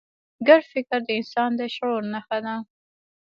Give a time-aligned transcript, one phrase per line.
[0.47, 2.55] ګډ فکر د انسان د شعور نښه ده.